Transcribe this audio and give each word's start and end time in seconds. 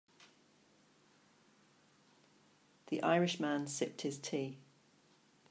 The 2.87 3.03
Irish 3.03 3.39
man 3.39 3.67
sipped 3.67 4.01
his 4.01 4.17
tea. 4.17 4.57